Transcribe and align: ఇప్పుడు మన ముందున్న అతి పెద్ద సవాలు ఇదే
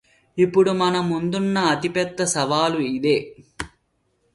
ఇప్పుడు 0.37 0.71
మన 0.71 0.95
ముందున్న 1.01 1.57
అతి 1.67 1.89
పెద్ద 1.89 2.23
సవాలు 2.33 2.79
ఇదే 2.89 3.17